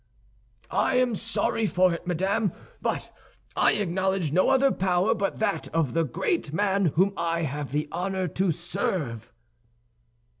"I 0.71 0.95
am 0.95 1.13
sorry 1.13 1.67
for 1.67 1.93
it, 1.93 2.07
madame, 2.07 2.53
but 2.81 3.15
I 3.55 3.73
acknowledge 3.73 4.31
no 4.31 4.49
other 4.49 4.71
power 4.71 5.13
but 5.13 5.37
that 5.37 5.67
of 5.75 5.93
the 5.93 6.03
great 6.03 6.51
man 6.51 6.85
whom 6.95 7.13
I 7.15 7.41
have 7.43 7.71
the 7.71 7.87
honor 7.91 8.27
to 8.29 8.51
serve." 8.51 9.31